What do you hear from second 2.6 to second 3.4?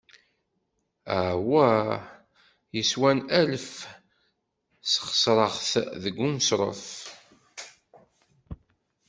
yeswan